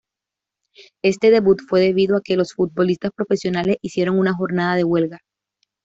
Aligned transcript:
Este 1.03 1.29
debut 1.29 1.59
fue 1.69 1.79
debido 1.79 2.17
a 2.17 2.21
que 2.23 2.35
los 2.35 2.53
futbolistas 2.55 3.11
profesionales 3.15 3.77
hicieron 3.83 4.17
una 4.17 4.33
jornada 4.33 4.73
de 4.75 4.83
huelga. 4.83 5.19